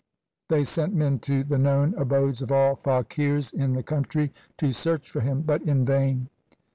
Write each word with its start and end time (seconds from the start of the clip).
They 0.49 0.63
sent 0.63 0.95
men 0.95 1.19
to 1.19 1.43
the 1.43 1.59
known 1.59 1.93
abodes 1.93 2.41
of 2.41 2.51
all 2.51 2.75
faqirs 2.77 3.53
in 3.53 3.73
the 3.73 3.83
country 3.83 4.33
to 4.57 4.71
search 4.71 5.11
for 5.11 5.19
him, 5.19 5.43
but 5.43 5.61
in 5.61 5.85
vain. 5.85 6.27